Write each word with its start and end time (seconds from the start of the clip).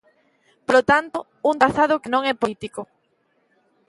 Polo 0.65 0.81
tanto, 0.91 1.17
un 1.49 1.55
trazado 1.61 2.01
que 2.01 2.13
non 2.13 2.21
é 2.31 2.33
político. 2.41 2.81